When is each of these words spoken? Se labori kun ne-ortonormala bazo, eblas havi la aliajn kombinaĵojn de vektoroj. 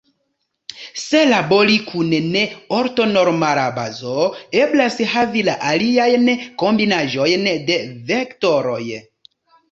Se 0.99 1.19
labori 1.31 1.73
kun 1.89 2.07
ne-ortonormala 2.35 3.65
bazo, 3.75 4.15
eblas 4.61 4.97
havi 5.11 5.43
la 5.49 5.55
aliajn 5.73 6.31
kombinaĵojn 6.63 7.45
de 7.69 7.77
vektoroj. 8.09 8.81